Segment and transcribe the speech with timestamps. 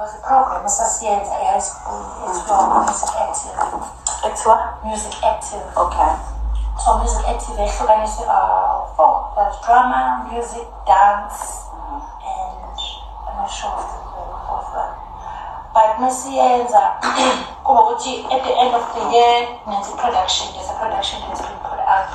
[0.00, 3.58] was a program esasiyenza e-high school ekuthiwa music active.
[4.24, 5.64] Ekuthiwa music active.
[5.76, 6.12] Okay.
[6.84, 11.68] So music active ehlukaniswe uh, four there's drama music dance
[12.24, 12.78] and
[13.28, 14.00] i'm not sure of the
[14.48, 14.94] fourth one
[15.74, 16.82] but masiyenza
[17.64, 21.60] kuba ukuthi at the end of the year nenza production there's a production that's been
[21.68, 22.08] put out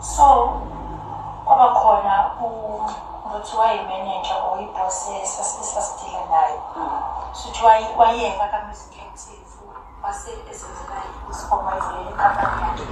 [0.00, 0.24] so
[3.34, 6.62] u- ngothiwa yi-manager or ibhosi esasidila nayo
[7.32, 9.42] suthi waye- wayeka ka-music active
[10.02, 10.96] wase esenzela
[11.30, 12.84] isifomo ayivulele inkampani yakhe.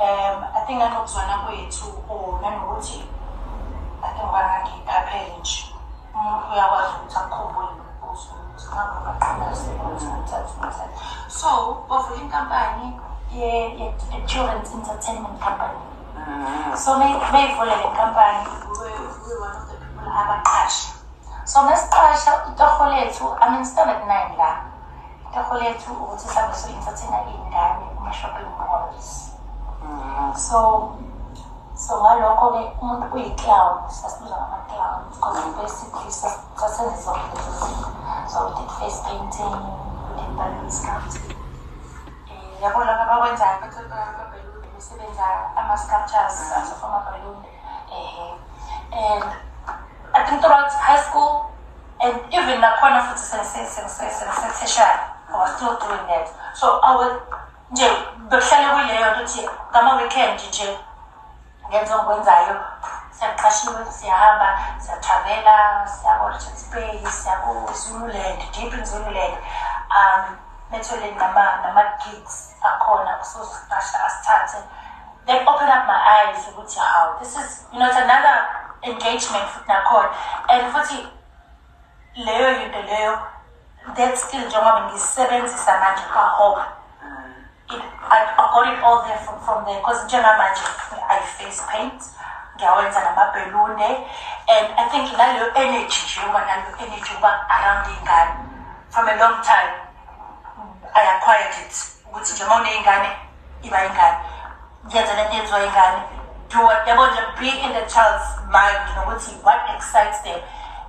[0.00, 3.04] Um i think nanokuzwana kwethu or nanokuthi
[4.02, 5.74] i think bangangiyiqaphele nje.
[6.14, 7.68] Umuntu uyakwazi ukuthi akukhumbule
[11.28, 11.48] so
[11.88, 13.00] bavula inkampani
[13.30, 15.78] ye- ye- ye-children's entertainment company.
[16.76, 18.46] So mayivule le nkampani
[18.80, 20.92] we we one of the people abaqasha
[21.44, 24.56] so mesiqasha itoho lethu i mean standard nine la.
[25.30, 29.30] Itoho lethu ukuthi sihambe so-entertaina iy'ngane kuma-shopping malls.
[30.36, 30.58] So
[31.74, 37.88] so ngalokho-ke umuntu uyi-clown sasibiza ngama-clown because basically sas- sasenza zonke lezo zinto
[38.28, 39.54] so we did face painting
[40.06, 41.30] we did balloon sculpting
[42.30, 43.58] Eh, yabo laba abakwenzayo
[44.80, 45.24] besebenza
[45.56, 47.48] ama-sculptures of amabhaluni
[47.92, 48.34] ehe
[48.92, 49.24] and
[50.14, 51.52] i think throughout high school
[52.00, 56.28] and even nakhona futhi sengisetheshara i was still doing that.
[56.54, 57.12] So i was
[57.70, 60.78] nje bekuhlale kuyileyo nto ukuthi ngama-weekend nje
[61.68, 62.60] ngenza engikwenzayo
[63.10, 69.34] siyaqashiwe siyahamba siyatravela siyako-richards bay siyako-zululand deep in zululand
[69.98, 70.36] um
[70.70, 74.58] bethole nama- nama-gigs akhona kusosiqasha asithathe
[75.26, 78.48] they open up my eyes ukuthi how this is you know it's another
[78.82, 80.10] engagement futhi nakhona.
[80.48, 81.06] And futhi
[82.16, 83.18] leyo yinto leyo
[83.96, 86.62] that skill njengoba ngiyisebenzisa manje kwahope
[87.70, 90.62] it, I, I got it all there from, from there because njengamanje
[91.08, 92.02] I face paint
[92.56, 93.90] ngiyawenza namabhelune
[94.48, 98.34] and I think naleyo energy nje uba naleyo energy uba around iy'ngane
[98.90, 99.72] from a long time
[100.94, 101.99] I acquired it.
[102.10, 103.16] Ukuthi nje uma uney'ngane
[103.62, 104.18] iba ingane.
[104.86, 106.02] Ngenza lento yenziwa ingane.
[106.48, 110.40] Do what yabo nje be in the child's mind nokuthi what excites them.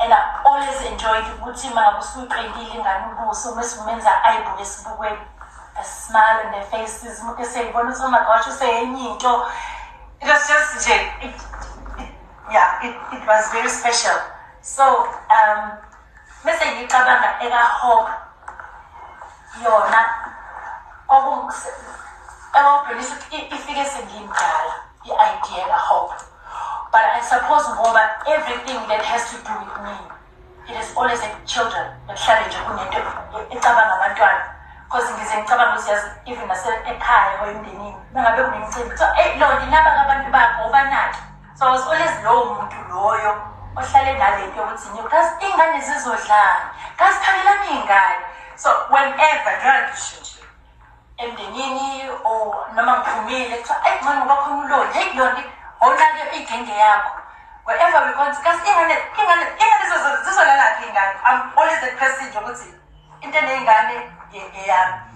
[0.00, 5.18] And I always enjoyed ukuthi uma ngabe usuyiqendile ingane ubuso mese umenza ayibuke esibukweni
[5.80, 9.46] a smile on their faces umuntu eseyibona ukuthi oh my gosh useyenye into.
[10.20, 11.34] It was just nje it,
[11.98, 12.08] it,
[12.52, 14.16] yeah it, it was very special.
[14.60, 14.84] So
[15.28, 15.70] um
[16.44, 18.10] mese ngicabanga eka-hope
[19.64, 20.21] yona
[22.58, 24.74] ewawubhekisa ukuthi ifike sengimdala
[25.04, 26.14] i-idea ka-hope
[26.92, 29.96] but i suppose ngoba everything that has to do with me
[30.68, 32.98] it is always like children bekuhlale nje kunento
[33.50, 34.44] ecabanga abantwana.
[34.84, 39.90] Because ngize ngicabanga ukuthi yazi even nasekhaya or emndenini nangabe kunemicimbi kuthiwa eyi lo ndinaba
[40.02, 41.18] abantu bakho ubanaki
[41.58, 43.42] so was always lowo muntu loyo
[43.76, 46.70] ohlale nalento yokuthi nje kazi iy'ngane zizodlala.
[46.96, 48.24] Kazi phakelani iy'ngane
[48.56, 50.41] so whenever ngiyangisho nje
[51.22, 55.42] emndenini or noma ngiphumile kuthiwa eyi mani ngoba khona uloni heyi loni
[55.80, 57.12] wonake igenge yakho
[57.66, 59.84] wherever we go kasi ingane ingane ingane
[60.24, 62.68] zizolalaphi iy'ngane i'm always the person nje ukuthi
[63.20, 63.96] into eney'ngane
[64.60, 65.11] eyami